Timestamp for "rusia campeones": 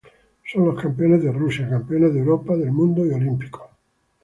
1.31-2.11